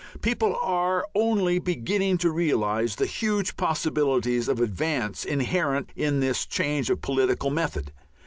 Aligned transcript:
People 0.23 0.55
are 0.59 1.05
only 1.13 1.59
beginning 1.59 2.17
to 2.17 2.31
realize 2.31 2.95
the 2.95 3.05
huge 3.05 3.55
possibilities 3.55 4.47
of 4.47 4.59
advance 4.59 5.23
inherent 5.23 5.91
in 5.95 6.21
this 6.21 6.47
change 6.47 6.89
of 6.89 7.03
political 7.03 7.51
method. 7.51 7.91